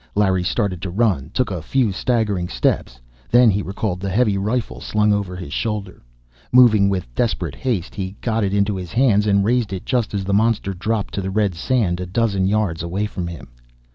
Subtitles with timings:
[0.15, 2.99] Larry started to run, took a few staggering steps.
[3.29, 6.01] Then he recalled the heavy rifle slung over his shoulder.
[6.51, 10.23] Moving with desperate haste, he got it into his hands and raised it just as
[10.23, 13.49] the monster dropped to the red sand a dozen yards away from him.